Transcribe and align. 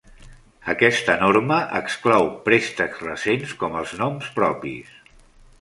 Aquest 0.71 1.11
norma 1.23 1.57
exclou 1.81 2.27
préstecs 2.47 3.05
recents 3.05 3.55
com 3.63 3.81
els 3.83 3.95
noms 4.03 4.33
propis. 4.41 5.01